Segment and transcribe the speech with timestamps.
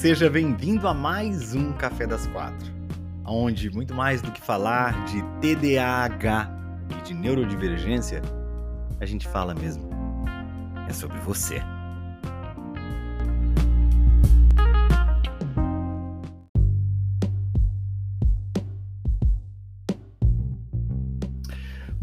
[0.00, 2.72] Seja bem-vindo a mais um Café das Quatro,
[3.22, 6.50] onde muito mais do que falar de TDAH
[6.88, 8.22] e de neurodivergência,
[8.98, 9.90] a gente fala mesmo
[10.88, 11.60] é sobre você.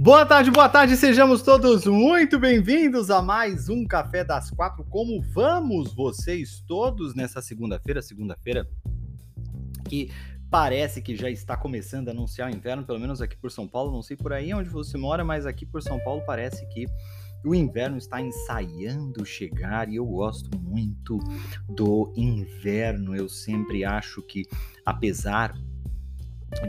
[0.07, 4.85] Boa tarde, boa tarde, sejamos todos muito bem-vindos a mais um Café das Quatro.
[4.85, 8.02] Como vamos vocês todos nessa segunda-feira?
[8.02, 8.65] Segunda-feira
[9.89, 10.09] que
[10.49, 13.91] parece que já está começando a anunciar o inverno, pelo menos aqui por São Paulo.
[13.91, 16.85] Não sei por aí onde você mora, mas aqui por São Paulo parece que
[17.43, 21.20] o inverno está ensaiando chegar e eu gosto muito
[21.67, 23.13] do inverno.
[23.13, 24.45] Eu sempre acho que,
[24.85, 25.53] apesar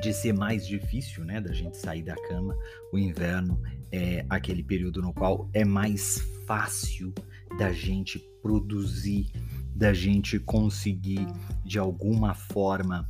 [0.01, 2.57] de ser mais difícil, né, da gente sair da cama,
[2.93, 3.61] o inverno
[3.91, 7.13] é aquele período no qual é mais fácil
[7.59, 9.31] da gente produzir,
[9.75, 11.27] da gente conseguir
[11.65, 13.09] de alguma forma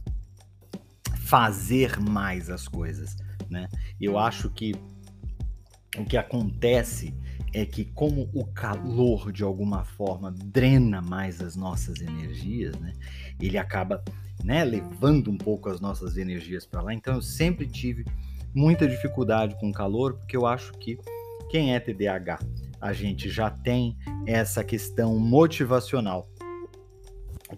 [1.16, 3.16] fazer mais as coisas,
[3.50, 3.69] né?
[4.00, 4.75] Eu acho que
[5.97, 7.14] o que acontece
[7.53, 12.92] é que como o calor de alguma forma drena mais as nossas energias, né?
[13.41, 14.03] Ele acaba
[14.44, 16.94] né, levando um pouco as nossas energias para lá.
[16.94, 18.05] Então eu sempre tive
[18.55, 20.98] muita dificuldade com calor, porque eu acho que
[21.50, 22.39] quem é TDAH,
[22.81, 26.28] a gente já tem essa questão motivacional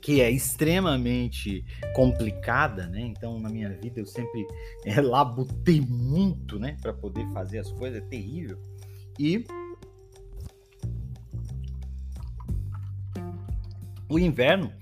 [0.00, 1.64] que é extremamente
[1.94, 3.00] complicada, né?
[3.00, 4.46] Então, na minha vida eu sempre
[4.84, 8.56] é, labutei muito, né, para poder fazer as coisas, é terrível.
[9.18, 9.44] E
[14.08, 14.72] o inverno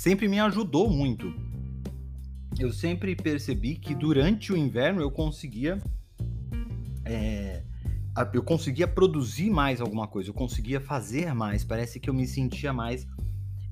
[0.00, 1.30] sempre me ajudou muito.
[2.58, 5.78] Eu sempre percebi que durante o inverno eu conseguia
[7.04, 7.62] é,
[8.32, 12.72] eu conseguia produzir mais alguma coisa, eu conseguia fazer mais, parece que eu me sentia
[12.72, 13.06] mais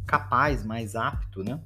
[0.07, 1.59] capaz, mais apto, né?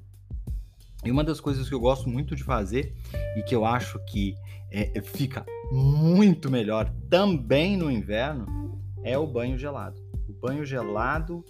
[1.04, 2.94] E uma das coisas que eu gosto muito de fazer
[3.36, 4.36] e que eu acho que
[4.70, 10.00] é, fica muito melhor também no inverno é o banho gelado.
[10.28, 11.44] O banho gelado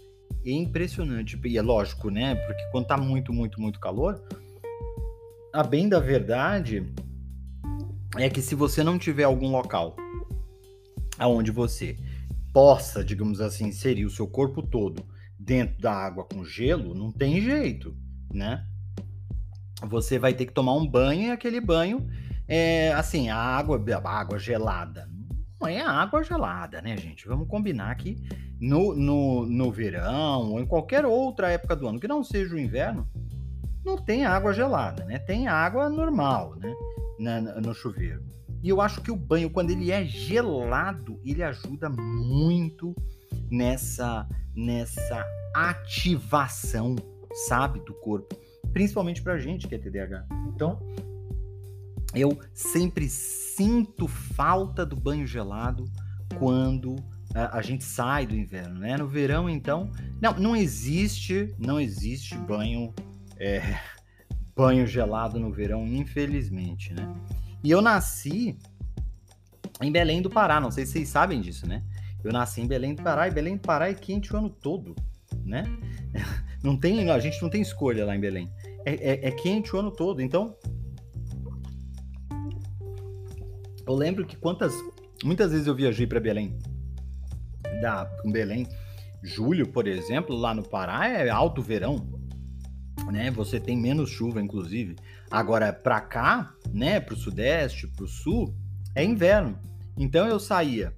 [0.44, 1.38] é impressionante.
[1.44, 2.34] E é lógico, né?
[2.34, 4.22] Porque quando tá muito, muito, muito calor,
[5.53, 6.93] a bem da verdade
[8.16, 9.97] é que se você não tiver algum local
[11.19, 11.97] aonde você
[12.53, 15.04] possa, digamos assim, inserir o seu corpo todo
[15.38, 17.97] dentro da água com gelo, não tem jeito,
[18.32, 18.66] né?
[19.88, 22.09] Você vai ter que tomar um banho e aquele banho
[22.47, 25.09] é assim, a água, a água gelada.
[25.62, 27.28] Não é água gelada, né, gente?
[27.28, 28.17] Vamos combinar que
[28.61, 32.59] no, no, no verão ou em qualquer outra época do ano que não seja o
[32.59, 33.09] inverno,
[33.84, 35.21] não tem água gelada, né?
[35.21, 36.75] Tem água normal, né?
[37.21, 38.25] Na, no chuveiro.
[38.61, 42.93] E eu acho que o banho, quando ele é gelado, ele ajuda muito
[43.49, 45.25] nessa, nessa
[45.55, 46.97] ativação,
[47.47, 48.37] sabe, do corpo.
[48.73, 50.27] Principalmente pra gente que é TDAH.
[50.49, 50.81] Então,
[52.15, 55.84] eu sempre sinto falta do banho gelado
[56.39, 56.97] quando
[57.34, 58.97] a, gente sai do inverno, né?
[58.97, 59.91] No verão, então,
[60.21, 62.93] não, não existe, não existe banho
[63.39, 63.78] é,
[64.55, 67.11] banho gelado no verão, infelizmente, né?
[67.65, 68.59] E eu nasci
[69.81, 71.83] em Belém do Pará, não sei se vocês sabem disso, né?
[72.23, 74.94] Eu nasci em Belém do Pará e Belém do Pará é quente o ano todo,
[75.44, 75.65] né?
[76.62, 78.49] Não tem, a gente não tem escolha lá em Belém.
[78.87, 80.56] É, é, é quente o ano todo, então
[83.87, 84.72] eu lembro que quantas
[85.25, 86.59] muitas vezes eu viajei para Belém
[87.81, 88.66] da Belém.
[89.22, 92.09] Julho, por exemplo, lá no Pará é alto verão,
[93.10, 93.31] né?
[93.31, 94.97] Você tem menos chuva, inclusive.
[95.31, 98.54] Agora, para cá, né, para o sudeste, para o sul,
[98.94, 99.59] é inverno.
[99.97, 100.93] Então eu saía,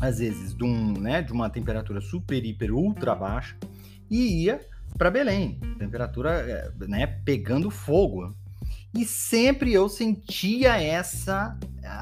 [0.00, 3.56] às vezes, de, um, né, de uma temperatura super, hiper, ultra baixa
[4.10, 4.60] e ia
[4.96, 8.34] para Belém, temperatura é, né, pegando fogo.
[8.92, 11.56] E sempre eu sentia essa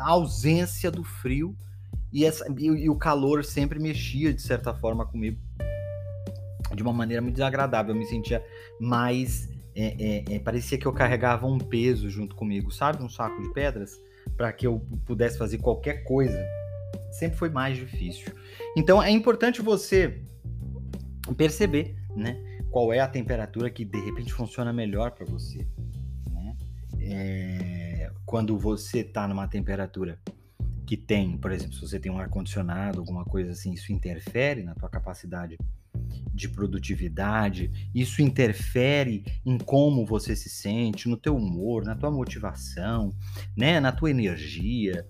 [0.04, 1.54] ausência do frio
[2.12, 5.38] e, essa, e, e, o calor sempre mexia, de certa forma, comigo
[6.75, 7.94] de uma maneira muito desagradável.
[7.94, 8.44] Eu me sentia
[8.81, 9.49] mais.
[9.75, 13.02] É, é, é, parecia que eu carregava um peso junto comigo, sabe?
[13.02, 13.93] Um saco de pedras,
[14.37, 16.43] para que eu pudesse fazer qualquer coisa.
[17.12, 18.32] Sempre foi mais difícil.
[18.76, 20.23] Então é importante você
[21.37, 22.43] perceber, né?
[22.70, 25.67] Qual é a temperatura que de repente funciona melhor para você.
[27.10, 30.19] É, quando você está numa temperatura
[30.87, 34.75] que tem, por exemplo, se você tem um ar-condicionado, alguma coisa assim, isso interfere na
[34.75, 35.58] tua capacidade
[36.32, 43.14] de produtividade, isso interfere em como você se sente, no teu humor, na tua motivação,
[43.56, 45.06] né, na tua energia.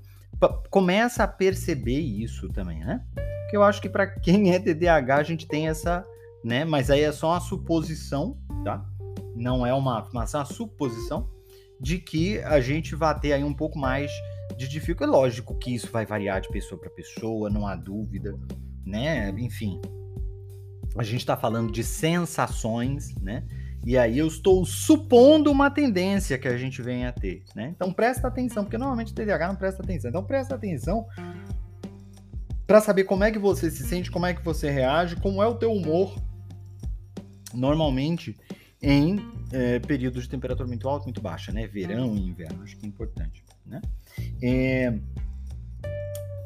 [0.70, 3.04] Começa a perceber isso também, né?
[3.50, 6.04] Que eu acho que para quem é TDAH a gente tem essa,
[6.44, 8.84] né, mas aí é só uma suposição, tá?
[9.38, 11.28] não é uma afirmação, é uma suposição
[11.80, 14.10] de que a gente vai ter aí um pouco mais
[14.56, 15.12] de dificuldade.
[15.12, 18.36] É lógico que isso vai variar de pessoa para pessoa, não há dúvida,
[18.84, 19.30] né?
[19.38, 19.80] Enfim,
[20.96, 23.44] a gente está falando de sensações, né?
[23.84, 27.72] E aí eu estou supondo uma tendência que a gente venha a ter, né?
[27.74, 30.10] Então presta atenção, porque normalmente o TDAH não presta atenção.
[30.10, 31.06] Então presta atenção
[32.66, 35.46] para saber como é que você se sente, como é que você reage, como é
[35.46, 36.14] o teu humor
[37.54, 38.36] normalmente
[38.80, 39.18] em
[39.52, 41.66] é, períodos de temperatura muito alta, muito baixa, né?
[41.66, 43.80] Verão e inverno, acho que é importante, né?
[44.42, 44.94] É,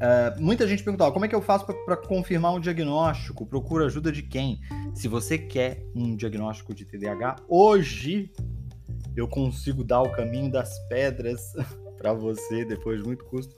[0.03, 3.47] Uh, muita gente perguntava como é que eu faço para confirmar um diagnóstico?
[3.47, 4.61] Procura ajuda de quem?
[4.93, 8.29] Se você quer um diagnóstico de TDAH, hoje
[9.15, 11.53] eu consigo dar o caminho das pedras
[11.97, 13.55] para você depois de muito custo.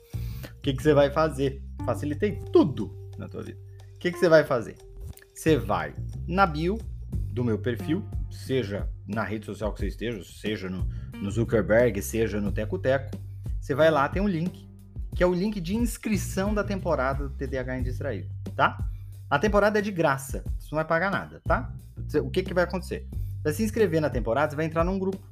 [0.59, 1.63] O que, que você vai fazer?
[1.87, 3.59] Facilitei tudo na tua vida.
[3.95, 4.77] O que, que você vai fazer?
[5.35, 5.95] Você vai
[6.29, 6.77] na bio
[7.33, 10.89] do meu perfil, seja na rede social que você esteja, seja no,
[11.21, 13.17] no Zuckerberg, seja no Teco Teco.
[13.61, 14.69] Você vai lá, tem um link
[15.15, 18.77] que é o link de inscrição da temporada do TDAH Indistraído, tá?
[19.31, 21.73] A temporada é de graça, você não vai pagar nada, tá?
[22.23, 23.07] O que, que vai acontecer?
[23.43, 25.23] Vai se inscrever na temporada, você vai entrar num grupo.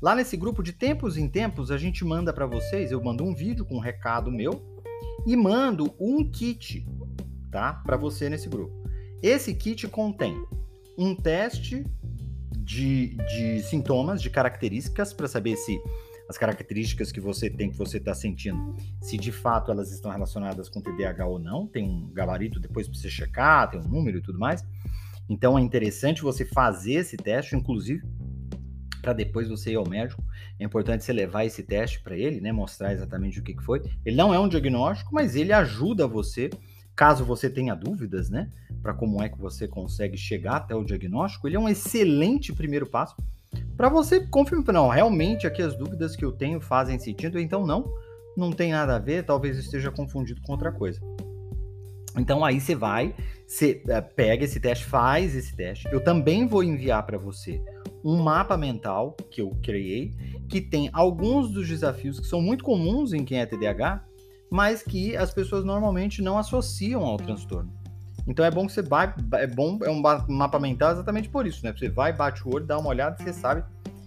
[0.00, 3.34] Lá nesse grupo, de tempos em tempos, a gente manda para vocês, eu mando um
[3.34, 4.80] vídeo com um recado meu
[5.26, 6.86] e mando um kit,
[7.50, 7.74] tá?
[7.74, 8.72] Para você nesse grupo.
[9.22, 10.34] Esse kit contém
[10.96, 11.84] um teste
[12.70, 15.82] de, de sintomas, de características, para saber se
[16.28, 20.68] as características que você tem, que você está sentindo, se de fato elas estão relacionadas
[20.68, 21.66] com TDAH ou não.
[21.66, 24.64] Tem um gabarito depois para você checar, tem um número e tudo mais.
[25.28, 28.02] Então é interessante você fazer esse teste, inclusive
[29.02, 30.22] para depois você ir ao médico.
[30.58, 32.52] É importante você levar esse teste para ele, né?
[32.52, 33.82] Mostrar exatamente o que, que foi.
[34.04, 36.50] Ele não é um diagnóstico, mas ele ajuda você,
[37.00, 38.50] caso você tenha dúvidas, né?
[38.82, 41.48] Para como é que você consegue chegar até o diagnóstico.
[41.48, 43.16] Ele é um excelente primeiro passo
[43.74, 47.90] para você confirmar, não, realmente aqui as dúvidas que eu tenho fazem sentido, então não,
[48.36, 51.00] não tem nada a ver, talvez esteja confundido com outra coisa.
[52.18, 53.14] Então aí você vai,
[53.46, 55.88] você uh, pega esse teste, faz esse teste.
[55.90, 57.62] Eu também vou enviar para você
[58.04, 60.12] um mapa mental que eu criei,
[60.50, 64.04] que tem alguns dos desafios que são muito comuns em quem é TDAH,
[64.50, 67.72] mas que as pessoas normalmente não associam ao transtorno.
[68.26, 71.64] Então é bom que você vai, é bom, é um mapa mental exatamente por isso,
[71.64, 71.72] né?
[71.76, 73.64] Você vai, bate o olho, dá uma olhada você sabe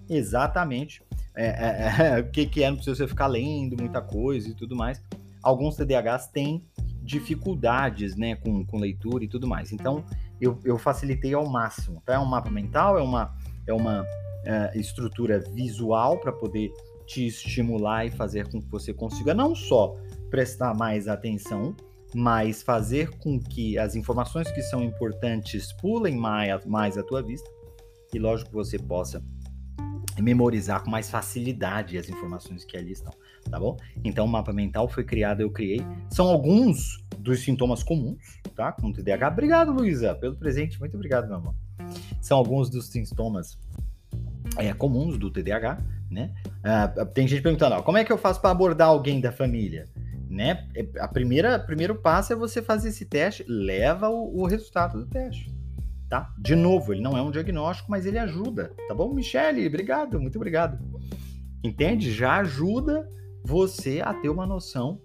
[0.10, 1.02] exatamente
[1.36, 4.54] é, é, é, o que, que é, não precisa você ficar lendo muita coisa e
[4.54, 5.02] tudo mais.
[5.42, 6.64] Alguns TDAHs têm
[7.02, 9.72] dificuldades, né, com, com leitura e tudo mais.
[9.72, 10.04] Então
[10.40, 12.02] eu, eu facilitei ao máximo.
[12.06, 12.14] Tá?
[12.14, 13.36] É um mapa mental, é uma,
[13.68, 14.06] é uma
[14.46, 16.72] é, estrutura visual para poder
[17.06, 19.96] te estimular e fazer com que você consiga não só
[20.34, 21.76] prestar mais atenção
[22.16, 27.50] mas fazer com que as informações que são importantes pulem mais, à tua vista
[28.14, 29.24] e, lógico, você possa
[30.20, 33.12] memorizar com mais facilidade as informações que ali estão,
[33.50, 33.76] tá bom?
[34.04, 35.82] Então, o mapa mental foi criado, eu criei.
[36.12, 38.72] São alguns dos sintomas comuns, tá?
[38.72, 39.28] Com TDAH.
[39.30, 40.80] Obrigado, Luísa, pelo presente.
[40.80, 41.56] Muito obrigado, meu amor.
[42.22, 43.58] São alguns dos sintomas
[44.58, 45.80] é, comuns do TDAH,
[46.12, 46.32] né?
[46.60, 49.90] Uh, tem gente perguntando, ó, como é que eu faço para abordar alguém da família?
[50.34, 50.68] Né?
[50.76, 55.06] É, a primeira primeiro passo é você fazer esse teste, leva o, o, resultado do
[55.06, 55.54] teste,
[56.10, 56.34] tá?
[56.40, 59.14] De novo, ele não é um diagnóstico, mas ele ajuda, tá bom?
[59.14, 60.80] Michele, obrigado, muito obrigado.
[61.64, 62.12] Entende?
[62.12, 63.08] Já ajuda
[63.44, 65.00] você a ter uma noção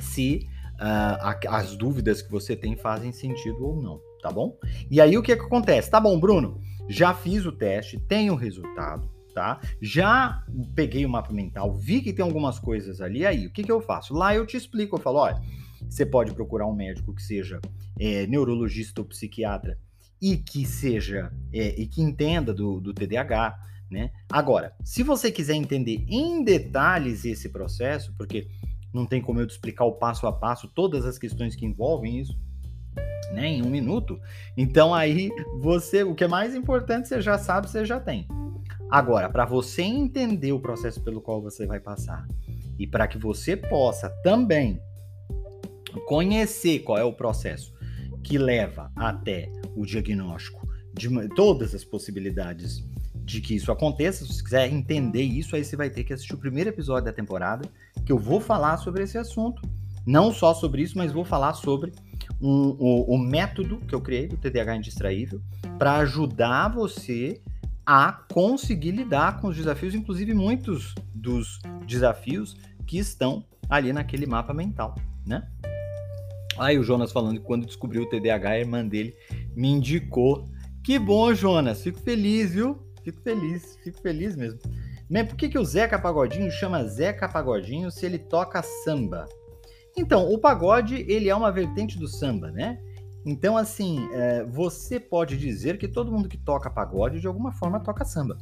[0.00, 4.58] se uh, as dúvidas que você tem fazem sentido ou não, tá bom?
[4.90, 5.90] E aí o que, que acontece?
[5.90, 9.60] Tá bom, Bruno, já fiz o teste, tenho o resultado tá?
[9.80, 13.70] Já peguei o mapa mental, vi que tem algumas coisas ali, aí o que, que
[13.70, 14.12] eu faço?
[14.12, 15.40] Lá eu te explico, eu falo, olha,
[15.88, 17.60] você pode procurar um médico que seja
[18.00, 19.78] é, neurologista ou psiquiatra
[20.20, 23.56] e que seja é, e que entenda do, do TDAH,
[23.88, 24.10] né?
[24.28, 28.48] Agora, se você quiser entender em detalhes esse processo, porque
[28.92, 32.18] não tem como eu te explicar o passo a passo todas as questões que envolvem
[32.18, 32.36] isso,
[33.32, 34.18] né, em um minuto.
[34.56, 35.30] Então aí
[35.60, 38.26] você, o que é mais importante, você já sabe, você já tem.
[38.90, 42.26] Agora, para você entender o processo pelo qual você vai passar
[42.78, 44.80] e para que você possa também
[46.06, 47.74] conhecer qual é o processo
[48.22, 54.42] que leva até o diagnóstico de todas as possibilidades de que isso aconteça, se você
[54.42, 57.68] quiser entender isso, aí você vai ter que assistir o primeiro episódio da temporada,
[58.04, 59.60] que eu vou falar sobre esse assunto.
[60.06, 61.92] Não só sobre isso, mas vou falar sobre
[62.40, 65.42] um, o, o método que eu criei do TDAH indistraível
[65.78, 67.42] para ajudar você
[67.90, 72.54] a conseguir lidar com os desafios, inclusive muitos dos desafios
[72.86, 74.94] que estão ali naquele mapa mental,
[75.26, 75.48] né?
[76.58, 79.14] Aí o Jonas falando que quando descobriu o TDAH, a irmã dele
[79.56, 80.46] me indicou.
[80.84, 82.78] Que bom, Jonas, fico feliz, viu?
[83.02, 84.60] fico feliz, fico feliz mesmo.
[85.08, 85.24] Né?
[85.24, 89.26] Por que, que o Zeca Pagodinho chama Zeca Pagodinho se ele toca samba?
[89.96, 92.78] Então, o pagode, ele é uma vertente do samba, né?
[93.24, 97.80] Então, assim, é, você pode dizer que todo mundo que toca pagode, de alguma forma,
[97.80, 98.36] toca samba.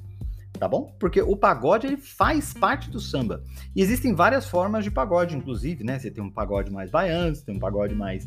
[0.58, 0.94] Tá bom?
[0.98, 3.42] Porque o pagode, ele faz parte do samba.
[3.74, 5.98] E existem várias formas de pagode, inclusive, né?
[5.98, 8.26] Você tem um pagode mais baiano, você tem um pagode mais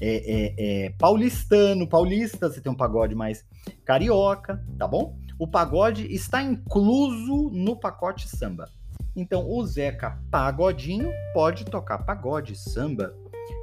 [0.00, 0.54] é, é,
[0.86, 3.44] é, paulistano, paulista, você tem um pagode mais
[3.84, 5.18] carioca, tá bom?
[5.38, 8.70] O pagode está incluso no pacote samba.
[9.14, 13.14] Então, o Zeca Pagodinho pode tocar pagode, samba,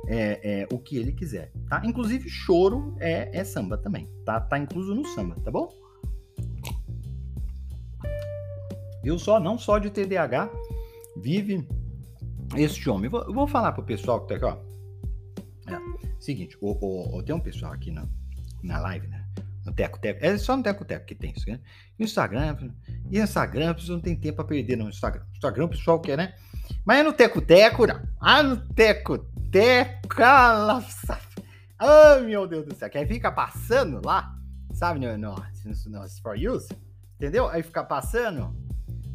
[0.07, 1.81] é, é, o que ele quiser, tá?
[1.83, 4.39] Inclusive, choro é, é samba também, tá?
[4.39, 5.69] Tá incluso no samba, tá bom?
[9.03, 9.39] Viu só?
[9.39, 10.49] Não só de TDAH
[11.17, 11.67] vive
[12.55, 13.05] este homem.
[13.05, 14.57] Eu vou, eu vou falar pro pessoal que tá aqui, ó.
[15.67, 15.79] É,
[16.19, 18.07] seguinte, o, o, o, tem um pessoal aqui na,
[18.63, 19.24] na live, né?
[19.65, 20.23] No Teco Teco.
[20.23, 21.59] É só no Teco Teco que tem isso, né?
[21.99, 22.71] Instagram.
[23.09, 25.23] E Instagram, não tem tempo para perder no Instagram.
[25.33, 26.35] Instagram, o pessoal quer, né?
[26.85, 27.99] Mas é no Teco Teco, não.
[28.19, 29.17] Ah, no Teco
[29.51, 30.15] Teco.
[31.79, 32.89] Ah, meu Deus do céu.
[32.89, 34.35] Que aí fica passando lá,
[34.73, 34.99] sabe?
[34.99, 36.69] No, no, no, no For Use.
[37.15, 37.47] Entendeu?
[37.47, 38.55] Aí fica passando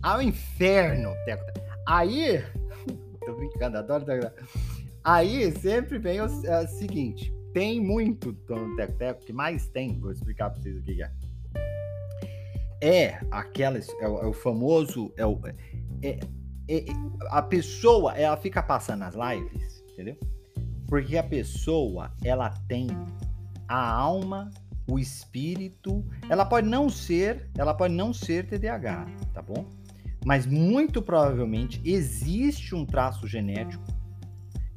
[0.03, 1.67] ao inferno, Teco Teco.
[1.87, 2.45] Aí.
[3.25, 4.49] Tô brincando, adoro Teco Teco.
[5.05, 9.99] Aí sempre vem o, é o seguinte: tem muito no Teco Teco, que mais tem,
[9.99, 11.11] vou explicar para vocês o que é.
[12.83, 15.39] É aquela, é o, é o famoso, é, o,
[16.03, 16.19] é,
[16.69, 16.85] é,
[17.31, 20.17] a pessoa, ela fica passando nas lives, entendeu?
[20.89, 22.89] Porque a pessoa, ela tem
[23.69, 24.51] a alma,
[24.91, 29.67] o espírito, ela pode não ser, ela pode não ser TDAH, tá bom?
[30.25, 33.85] Mas muito provavelmente existe um traço genético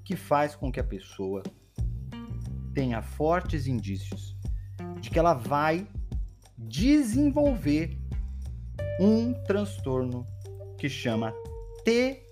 [0.03, 1.41] que faz com que a pessoa
[2.73, 4.35] tenha fortes indícios
[4.99, 5.87] de que ela vai
[6.57, 7.97] desenvolver
[8.99, 10.25] um transtorno
[10.77, 11.33] que chama
[11.83, 12.23] TD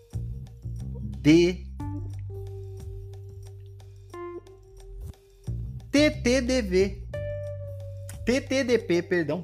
[5.92, 7.02] TTDV
[8.26, 9.44] TTDP, perdão.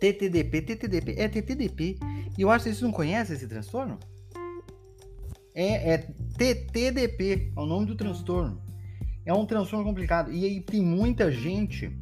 [0.00, 1.98] TTDP, TTDP, é TTDP.
[2.36, 3.98] E eu acho que vocês não conhecem esse transtorno?
[5.54, 5.98] É, é
[6.36, 8.60] TTDP, é o nome do transtorno.
[9.26, 10.32] É um transtorno complicado.
[10.32, 11.94] E aí tem muita gente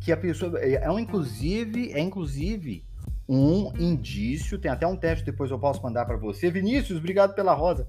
[0.00, 0.58] que a pessoa.
[0.58, 2.84] É, é um, inclusive, é inclusive
[3.28, 4.58] um indício.
[4.58, 6.50] Tem até um teste depois eu posso mandar para você.
[6.50, 7.86] Vinícius, obrigado pela rosa.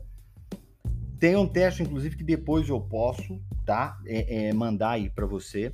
[1.20, 3.98] Tem um teste, inclusive, que depois eu posso, tá?
[4.06, 5.74] É, é mandar aí para você,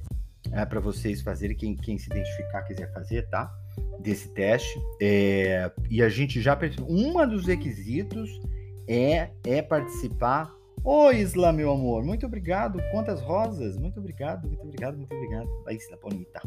[0.51, 3.51] é, para vocês fazerem, quem, quem se identificar quiser fazer, tá?
[3.99, 4.79] Desse teste.
[5.01, 6.85] É, e a gente já percebeu.
[6.87, 8.29] Um dos requisitos
[8.87, 10.58] é, é participar.
[10.83, 12.79] Ô, Isla, meu amor, muito obrigado.
[12.91, 13.77] Quantas rosas?
[13.77, 15.49] Muito obrigado, muito obrigado, muito obrigado.
[15.67, 16.41] A Isla bonita.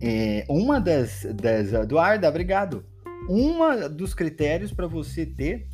[0.00, 1.72] É, uma das, das.
[1.72, 2.84] Eduarda, obrigado.
[3.28, 5.68] Uma dos critérios para você ter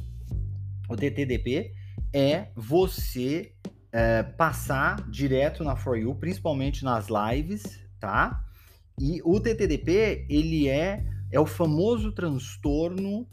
[0.89, 1.73] o TTDP
[2.13, 3.53] é você
[3.93, 8.45] é, passar direto na For You, principalmente nas lives, tá?
[8.99, 13.27] E o TTDP, ele é, é o famoso transtorno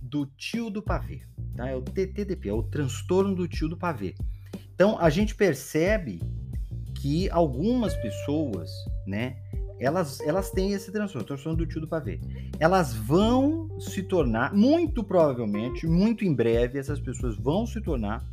[0.00, 1.22] do tio do pavê
[1.58, 1.68] tá?
[1.68, 4.14] É o TTDP, é o transtorno do tio do pavê.
[4.72, 6.22] Então a gente percebe
[6.94, 8.70] que algumas pessoas,
[9.06, 9.36] né,
[9.80, 12.20] elas, elas têm esse transtorno, transtorno do tio do pavê.
[12.58, 18.24] Elas vão se tornar, muito provavelmente, muito em breve, essas pessoas vão se tornar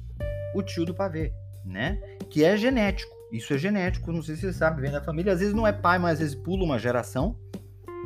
[0.53, 1.34] o tio do pavê,
[1.65, 2.00] né?
[2.29, 3.13] Que é genético.
[3.31, 5.34] Isso é genético, não sei se você sabe, vem da família.
[5.34, 7.36] Às vezes não é pai, mas às vezes pula uma geração,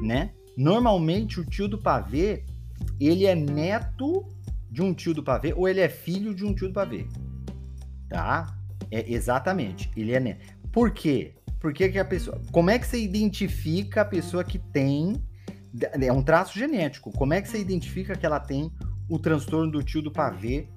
[0.02, 0.34] né?
[0.58, 2.44] Normalmente o tio do pavê,
[3.00, 4.26] ele é neto
[4.70, 7.08] de um tio do pavê ou ele é filho de um tio do pavê.
[8.10, 8.56] Tá?
[8.92, 9.90] É exatamente.
[9.96, 10.46] Ele é neto.
[10.72, 11.34] Por quê?
[11.60, 12.42] Porque que a pessoa.
[12.52, 15.22] Como é que você identifica a pessoa que tem.
[16.02, 17.12] É um traço genético.
[17.12, 18.72] Como é que você identifica que ela tem
[19.08, 20.68] o transtorno do tio do pavê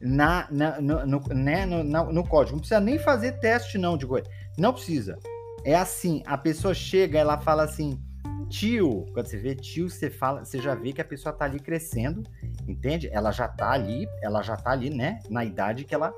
[0.00, 2.56] na, na, no, no, né, no, no, código?
[2.56, 4.28] Não precisa nem fazer teste, não, de coisa.
[4.56, 5.18] Não precisa.
[5.64, 7.98] É assim: a pessoa chega, ela fala assim:
[8.48, 11.60] tio, quando você vê tio, você fala, você já vê que a pessoa tá ali
[11.60, 12.22] crescendo,
[12.66, 13.08] entende?
[13.12, 16.12] Ela já tá ali, ela já tá ali, né, na idade que ela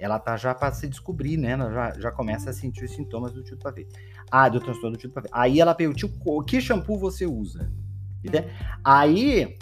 [0.00, 1.52] ela tá já para se descobrir, né?
[1.52, 3.86] Ela já, já começa a sentir os sintomas do tio do pavê.
[4.28, 5.28] Ah, do transtorno do tio do pavê.
[5.30, 7.70] Aí ela perguntou, que shampoo você usa?
[8.24, 8.48] Entende?
[8.82, 9.56] Aí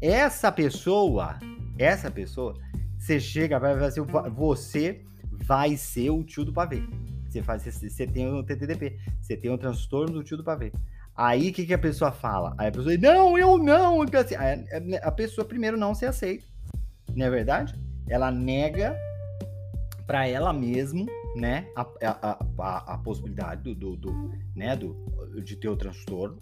[0.00, 1.36] essa pessoa,
[1.76, 2.54] essa pessoa,
[2.96, 4.00] você chega, vai fazer,
[4.30, 6.84] você vai ser o tio do pavê.
[7.28, 10.70] Você faz, você tem o TTDP, você tem o transtorno do tio do pavê.
[11.16, 12.54] Aí o que, que a pessoa fala?
[12.56, 14.02] Aí a pessoa diz, não, eu não.
[14.02, 14.34] Assim,
[15.02, 16.46] a pessoa primeiro não se aceita,
[17.14, 17.74] não é verdade?
[18.08, 18.96] Ela nega
[20.06, 24.94] para ela mesma, né, a, a, a, a possibilidade do, do, do, né, do,
[25.42, 26.36] de ter o transtorno.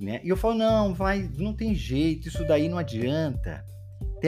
[0.00, 0.20] né?
[0.24, 3.64] E eu falo, não, vai, não tem jeito, isso daí não adianta.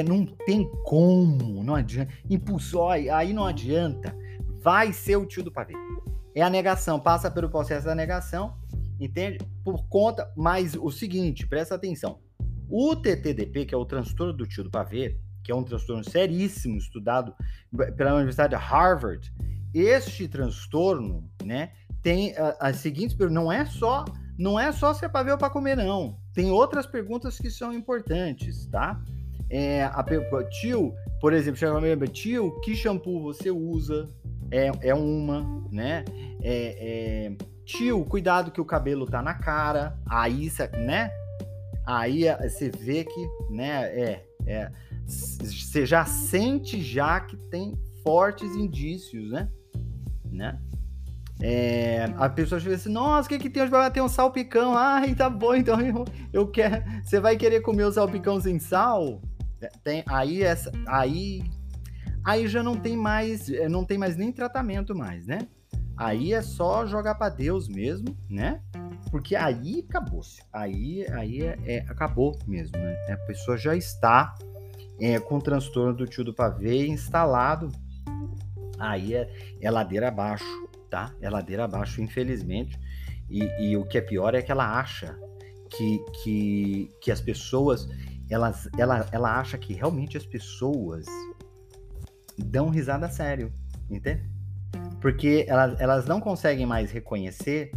[0.06, 2.12] Não tem como, não adianta.
[2.30, 4.14] Impulsor, aí não adianta.
[4.62, 5.74] Vai ser o tio do pavê.
[6.34, 8.54] É a negação, passa pelo processo da negação,
[9.00, 9.38] entende?
[9.68, 12.20] Por conta, mas o seguinte, presta atenção.
[12.70, 16.78] O TTDP, que é o transtorno do tio do pavê, que é um transtorno seríssimo
[16.78, 17.34] estudado
[17.94, 19.30] pela Universidade de Harvard,
[19.74, 24.06] este transtorno, né, tem as seguintes não é só
[24.38, 26.18] não é só se é ver ou para comer não.
[26.32, 29.02] Tem outras perguntas que são importantes, tá?
[29.50, 30.02] É, a,
[30.48, 34.08] tio, por exemplo, chega me tio, que shampoo você usa?
[34.50, 36.06] É, é uma, né?
[36.40, 37.36] É, é,
[37.68, 39.94] tio, cuidado que o cabelo tá na cara.
[40.08, 40.50] Aí,
[40.86, 41.10] né?
[41.86, 43.84] Aí você vê que, né?
[43.84, 44.72] É, é,
[45.06, 49.48] você já sente já que tem fortes indícios, né?
[50.32, 50.58] Né?
[51.40, 53.68] É, a pessoa chega assim, nossa, o que que tem?
[53.68, 54.74] Vai ter um salpicão.
[54.74, 56.82] Ai, tá bom, então eu, eu quero.
[57.04, 59.20] Você vai querer comer o salpicão sem sal?
[59.60, 61.42] É, tem, aí essa, aí,
[62.24, 65.40] aí já não tem mais, é, não tem mais nem tratamento mais, né?
[65.98, 68.62] Aí é só jogar para Deus mesmo, né?
[69.10, 70.42] Porque aí acabou-se.
[70.52, 72.94] Aí, aí é, é, acabou mesmo, né?
[73.10, 74.34] A pessoa já está
[75.00, 77.72] é, com o transtorno do tio do pavê instalado.
[78.78, 79.28] Aí é,
[79.60, 81.14] é ladeira abaixo tá?
[81.20, 82.78] É ladeira abaixo, infelizmente.
[83.28, 85.18] E, e, o que é pior é que ela acha
[85.70, 87.88] que, que, que as pessoas,
[88.30, 91.06] elas, ela, ela acha que realmente as pessoas
[92.38, 93.52] dão risada a sério,
[93.90, 94.28] entende?
[95.00, 97.70] Porque elas, elas não conseguem mais reconhecer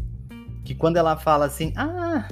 [0.64, 2.28] que quando ela fala assim, ah,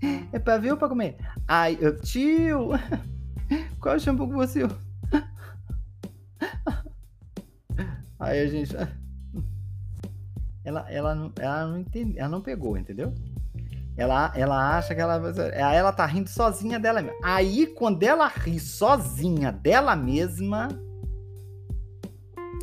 [0.32, 1.16] é pra ver ou pra comer?
[1.46, 2.70] Ai, eu, tio,
[3.80, 4.66] qual é shampoo que você
[8.20, 8.74] Aí a gente
[10.68, 13.14] ela, ela, não, ela não entende, ela não pegou, entendeu?
[13.96, 15.20] Ela, ela acha que ela,
[15.54, 17.18] ela tá rindo sozinha dela mesma.
[17.24, 20.68] Aí, quando ela ri sozinha dela mesma,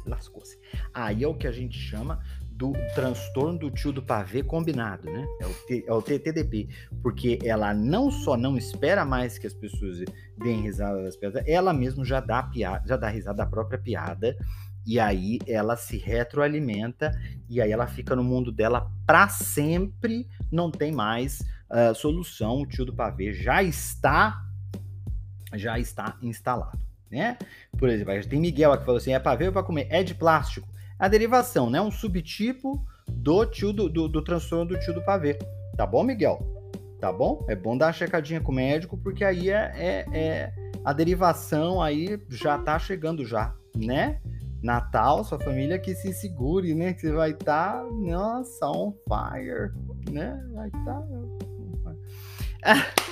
[0.06, 0.60] lascou-se.
[0.96, 2.22] Aí é o que a gente chama
[2.56, 5.28] do transtorno do tio do pavê combinado, né?
[5.42, 6.70] É o, T, é o TTDP,
[7.04, 10.00] porque ela não só não espera mais que as pessoas
[10.38, 14.38] deem risada das piadas, ela mesmo já dá piada, já dá risada da própria piada
[14.86, 17.12] e aí ela se retroalimenta
[17.50, 22.62] e aí ela fica no mundo dela para sempre, não tem mais uh, solução.
[22.62, 24.42] O tio do pavê já está
[25.54, 26.80] já está instalado,
[27.12, 27.38] né?
[27.78, 29.88] Por exemplo, tem Miguel que falou assim: é pavê ou para comer?
[29.90, 30.75] É de plástico.
[30.98, 31.82] A derivação, né?
[31.82, 35.38] Um subtipo do tio do, do, do transtorno do tio do pavê.
[35.76, 36.40] Tá bom, Miguel?
[37.00, 37.46] Tá bom?
[37.50, 40.54] É bom dar uma checadinha com o médico, porque aí é, é, é
[40.84, 44.22] a derivação aí já tá chegando já, né?
[44.64, 46.94] Natal, sua família que se segure, né?
[46.94, 49.72] Que você vai estar, tá, nossa, on fire,
[50.10, 50.42] né?
[50.54, 51.04] Vai estar.
[52.64, 52.76] Tá...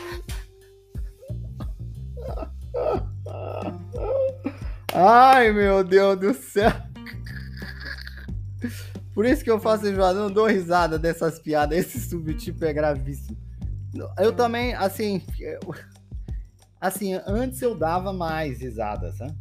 [4.95, 6.71] Ai, meu Deus do céu.
[9.13, 11.77] Por isso que eu faço enjoado, não dou risada dessas piadas.
[11.77, 13.37] Esse subtipo é gravíssimo.
[14.17, 15.21] Eu também, assim.
[15.39, 15.59] Eu,
[16.81, 19.35] assim, antes eu dava mais risadas, sabe?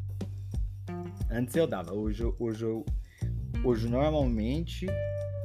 [1.31, 2.67] Antes eu dava, hoje, hoje,
[3.65, 4.87] hoje normalmente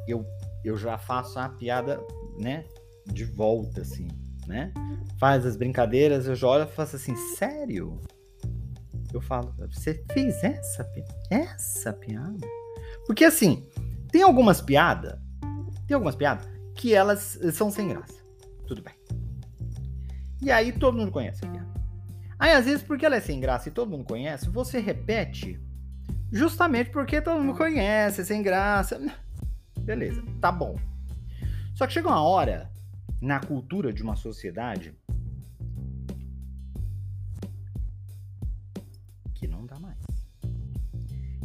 [0.06, 0.26] eu,
[0.64, 1.98] eu já faço a piada,
[2.38, 2.66] né,
[3.06, 4.10] de volta, assim,
[4.46, 4.74] né?
[5.18, 8.02] Faz as brincadeiras, eu já olho e faço assim, sério?
[9.14, 10.86] Eu falo, você fez essa,
[11.32, 12.46] essa piada?
[13.08, 13.66] Porque assim,
[14.12, 15.18] tem algumas piadas,
[15.88, 18.22] tem algumas piadas que elas são sem graça.
[18.68, 18.94] Tudo bem.
[20.42, 21.68] E aí todo mundo conhece a piada.
[22.38, 25.60] Aí às vezes, porque ela é sem graça e todo mundo conhece, você repete
[26.32, 29.00] Justamente porque todo mundo conhece, sem graça.
[29.80, 30.76] Beleza, tá bom.
[31.74, 32.70] Só que chega uma hora
[33.22, 34.94] na cultura de uma sociedade
[39.34, 39.98] que não dá mais.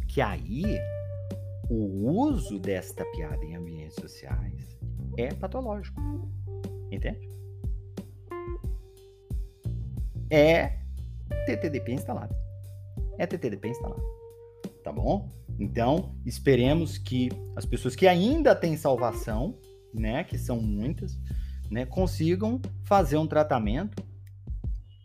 [0.09, 0.79] Que aí
[1.71, 4.79] o uso desta piada em ambientes sociais
[5.17, 6.01] é patológico.
[6.91, 7.29] Entende?
[10.31, 10.79] É
[11.47, 12.35] TTDP instalado.
[13.19, 14.23] É TTDP instalado
[14.83, 15.31] tá bom?
[15.59, 19.59] Então, esperemos que as pessoas que ainda têm salvação,
[19.95, 21.19] né, que são muitas,
[21.71, 24.03] né, consigam fazer um tratamento,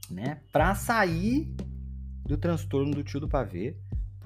[0.09, 1.53] né, para sair
[2.25, 3.77] do transtorno do tio do pavê,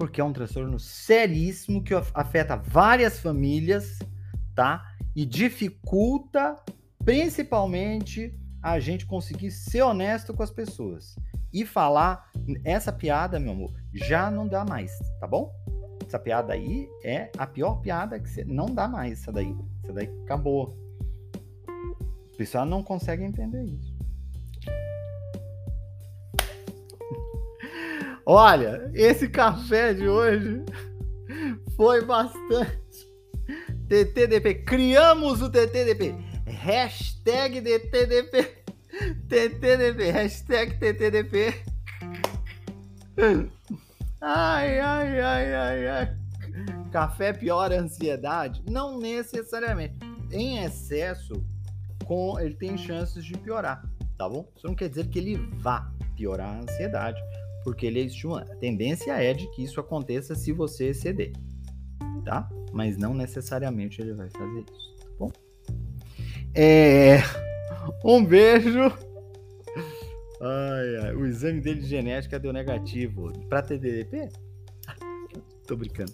[0.02, 4.00] porque é um transtorno seríssimo que afeta várias famílias,
[4.52, 4.84] tá?
[5.14, 6.56] E dificulta
[7.04, 11.14] principalmente a gente conseguir ser honesto com as pessoas
[11.52, 12.28] e falar
[12.64, 15.54] essa piada, meu amor, já não dá mais, tá bom?
[16.04, 19.56] Essa piada aí é a pior piada que você não dá mais, essa daí.
[19.84, 20.76] Essa daí acabou.
[22.36, 23.91] pessoal não conseguem entender isso.
[28.34, 30.64] Olha, esse café de hoje
[31.76, 32.80] foi bastante.
[33.86, 36.14] TTDP, criamos o TTDP.
[36.46, 38.64] Hashtag DTDP.
[39.28, 41.62] TTDP, hashtag TTDP.
[44.18, 46.16] Ai, ai, ai, ai, ai.
[46.90, 48.62] Café piora a ansiedade?
[48.66, 49.98] Não necessariamente.
[50.30, 51.34] Em excesso,
[52.06, 53.84] com, ele tem chances de piorar,
[54.16, 54.50] tá bom?
[54.56, 57.20] Isso não quer dizer que ele vá piorar a ansiedade,
[57.64, 58.52] porque ele é estimulante.
[58.52, 61.32] A tendência é de que isso aconteça se você exceder,
[62.24, 62.48] tá?
[62.72, 65.32] Mas não necessariamente ele vai fazer isso, tá bom?
[66.54, 67.18] É...
[68.04, 68.80] Um beijo.
[70.40, 73.32] Ai, ai, o exame dele de genética deu negativo.
[73.48, 74.28] Para TDP?
[75.66, 76.12] Tô brincando.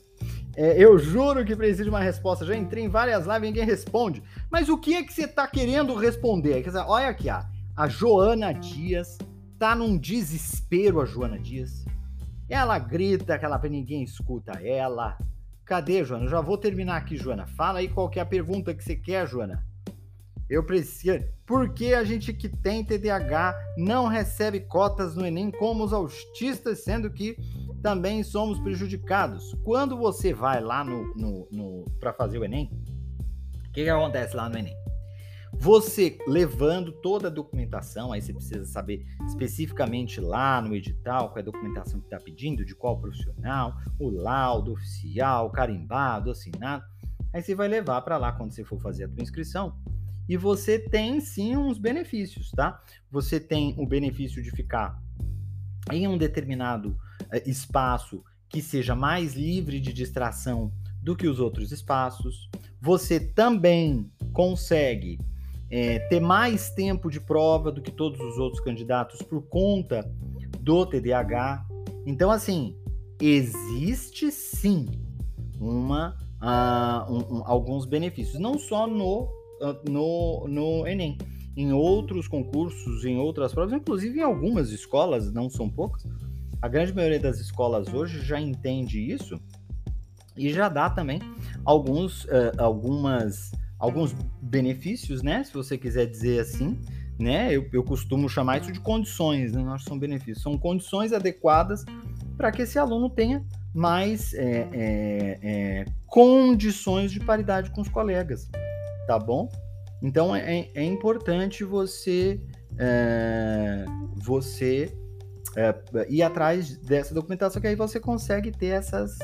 [0.56, 2.44] É, eu juro que preciso de uma resposta.
[2.44, 4.22] Já entrei em várias lives e ninguém responde.
[4.50, 6.62] Mas o que é que você tá querendo responder?
[6.86, 7.42] Olha aqui, ó.
[7.76, 9.16] a Joana Dias
[9.58, 11.84] tá num desespero, a Joana Dias.
[12.48, 15.18] Ela grita que ela ninguém escuta ela.
[15.64, 16.28] Cadê, Joana?
[16.28, 17.46] Já vou terminar aqui, Joana.
[17.46, 19.66] Fala aí qual é a pergunta que você quer, Joana.
[20.48, 21.22] Eu preciso.
[21.44, 26.84] Por que a gente que tem TDAH não recebe cotas no Enem como os autistas,
[26.84, 27.36] sendo que
[27.82, 29.54] também somos prejudicados.
[29.64, 32.70] Quando você vai lá no, no, no para fazer o Enem,
[33.68, 34.74] o que, que acontece lá no Enem?
[35.60, 41.40] Você levando toda a documentação, aí você precisa saber especificamente lá no edital qual é
[41.40, 46.84] a documentação que está pedindo, de qual profissional, o laudo oficial, carimbado, assinado.
[47.32, 49.76] Aí você vai levar para lá quando você for fazer a tua inscrição.
[50.28, 52.80] E você tem sim uns benefícios, tá?
[53.10, 55.02] Você tem o benefício de ficar
[55.90, 56.96] em um determinado
[57.32, 62.48] eh, espaço que seja mais livre de distração do que os outros espaços.
[62.80, 65.18] Você também consegue
[65.70, 70.10] é, ter mais tempo de prova do que todos os outros candidatos por conta
[70.60, 71.66] do TDAH.
[72.06, 72.76] Então, assim,
[73.20, 74.86] existe sim
[75.60, 79.24] uma, uh, um, um, alguns benefícios, não só no,
[79.60, 81.18] uh, no, no Enem,
[81.56, 86.06] em outros concursos, em outras provas, inclusive em algumas escolas, não são poucas,
[86.62, 89.40] a grande maioria das escolas hoje já entende isso
[90.36, 91.20] e já dá também
[91.64, 94.12] alguns, uh, algumas, alguns
[94.42, 95.44] benefícios, né?
[95.44, 96.78] Se você quiser dizer assim,
[97.18, 97.54] né?
[97.54, 99.62] Eu, eu costumo chamar isso de condições, né?
[99.62, 101.84] não são benefícios, são condições adequadas
[102.36, 108.48] para que esse aluno tenha mais é, é, é, condições de paridade com os colegas,
[109.06, 109.48] tá bom?
[110.00, 112.40] Então é, é importante você
[112.78, 113.84] é,
[114.16, 114.96] você
[115.56, 115.74] é,
[116.08, 119.18] ir atrás dessa documentação, que aí você consegue ter essas,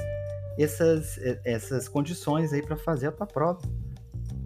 [0.58, 3.60] essas, essas condições aí para fazer a tua prova.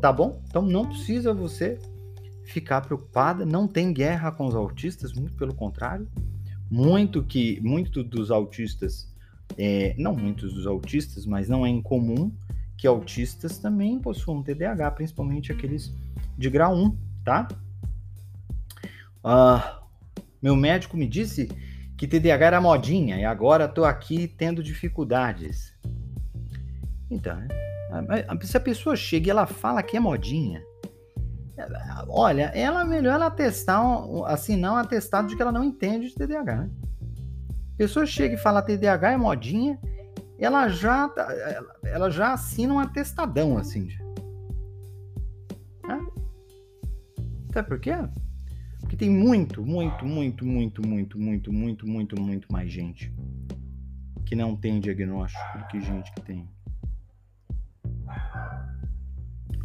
[0.00, 0.42] Tá bom?
[0.48, 1.78] Então não precisa você
[2.44, 6.08] ficar preocupada, não tem guerra com os autistas, muito pelo contrário.
[6.70, 9.12] Muito que muito dos autistas,
[9.56, 12.30] é, não muitos dos autistas, mas não é incomum
[12.76, 15.92] que autistas também possuam TDAH, principalmente aqueles
[16.36, 17.48] de grau 1, tá?
[19.24, 19.82] Uh,
[20.40, 21.48] meu médico me disse
[21.96, 25.74] que TDAH era modinha e agora estou aqui tendo dificuldades.
[27.10, 27.67] Então, né?
[28.42, 30.62] Se a pessoa chega e ela fala que é modinha,
[32.08, 33.80] olha, ela melhor ela testar,
[34.26, 36.56] assinar um atestado de que ela não entende de TDAH.
[36.56, 36.70] Né?
[37.74, 39.78] A pessoa chega e fala TDAH é modinha,
[40.38, 41.28] ela já, tá,
[41.84, 43.88] ela já assina um atestadão assim.
[45.86, 46.06] Né?
[47.52, 47.92] Sabe por quê?
[48.80, 53.12] Porque tem muito, muito, muito, muito, muito, muito, muito, muito, muito mais gente
[54.24, 56.46] que não tem diagnóstico do que gente que tem.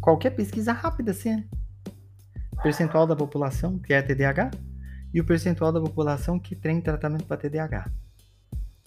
[0.04, 1.44] Qualquer pesquisa rápida, assim, né?
[2.62, 4.50] Percentual da população que é TDAH
[5.14, 7.90] e o percentual da população que tem tratamento para TDAH.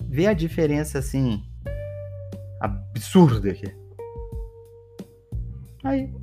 [0.07, 1.43] Vê a diferença, assim,
[2.61, 3.75] absurda aqui.
[5.83, 6.13] Aí,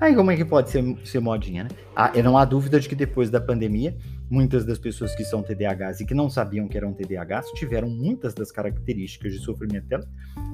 [0.00, 1.70] Aí como é que pode ser, ser modinha, né?
[1.96, 3.96] Ah, não há dúvida de que depois da pandemia,
[4.30, 8.34] muitas das pessoas que são TDAHs e que não sabiam que eram TDAHs tiveram muitas
[8.34, 10.06] das características de sofrimento delas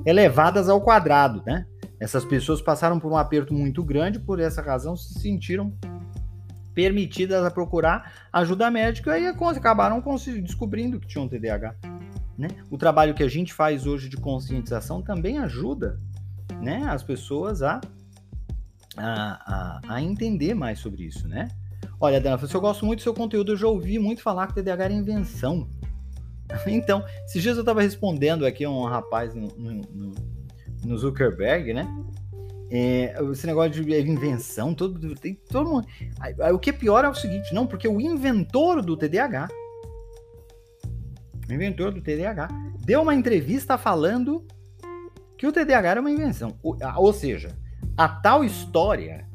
[0.07, 1.67] elevadas ao quadrado, né?
[2.05, 5.73] Essas pessoas passaram por um aperto muito grande, por essa razão se sentiram
[6.75, 10.05] permitidas a procurar ajuda médica e acabaram
[10.43, 11.75] descobrindo que tinham TDAH.
[12.37, 12.49] Né?
[12.71, 15.99] O trabalho que a gente faz hoje de conscientização também ajuda
[16.61, 17.81] né, as pessoas a
[18.99, 21.49] a, a, a entender mais sobre isso, né?
[21.99, 24.85] Olha, Dana, eu gosto muito do seu conteúdo, eu já ouvi muito falar que TDAH
[24.85, 25.67] era invenção.
[26.67, 30.15] Então, esses dias eu estava respondendo aqui a um rapaz no, no,
[30.97, 31.87] Zuckerberg, né?
[32.71, 35.87] É, esse negócio de invenção, todo, tem todo mundo.
[36.19, 39.49] Aí, aí, o que é pior é o seguinte, não, porque o inventor do TDAH,
[41.49, 42.49] o inventor do TDAH,
[42.85, 44.47] deu uma entrevista falando
[45.37, 46.59] que o TDAH era uma invenção.
[46.63, 47.57] Ou, ou seja,
[47.97, 49.29] a tal história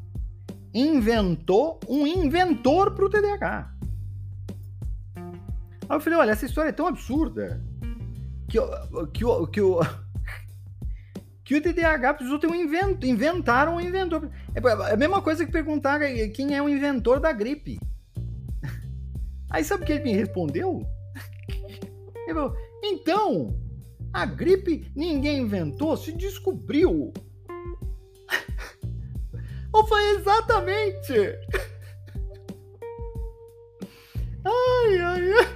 [0.74, 3.72] inventou um inventor para o TDAH.
[5.88, 7.60] Aí eu falei, olha, essa história é tão absurda
[8.48, 8.58] que,
[9.12, 9.60] que, que, que,
[11.50, 14.30] que o TDAH precisou ter um invento, inventaram um inventor.
[14.54, 15.98] É a mesma coisa que perguntar
[16.32, 17.80] quem é o inventor da gripe.
[19.50, 20.86] Aí sabe o que ele me respondeu?
[22.24, 23.60] Ele falou, então,
[24.12, 27.12] a gripe ninguém inventou, se descobriu.
[29.74, 31.12] Ou foi exatamente.
[34.44, 35.49] Ai, ai, ai.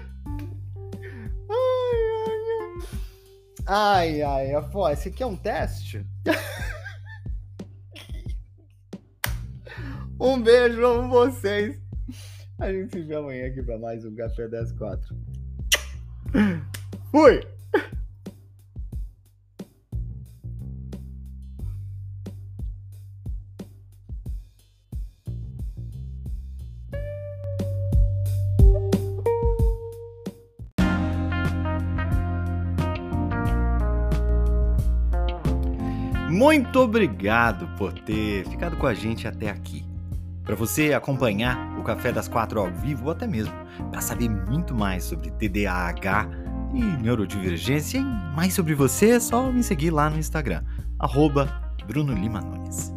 [3.77, 4.93] Ai, ai, ai.
[4.93, 6.07] Esse aqui é um teste?
[10.21, 11.77] um beijo a vocês.
[12.61, 15.17] A gente se vê amanhã aqui para mais um Café 104.
[17.11, 17.41] Fui!
[36.45, 39.83] Muito obrigado por ter ficado com a gente até aqui.
[40.45, 43.55] Para você acompanhar o Café das Quatro ao vivo, ou até mesmo
[43.91, 46.29] para saber muito mais sobre TDAH
[46.75, 48.05] e neurodivergência e
[48.37, 50.63] mais sobre você, é só me seguir lá no Instagram,
[50.99, 51.49] arroba
[51.87, 52.93] Bruno Lima Nunes.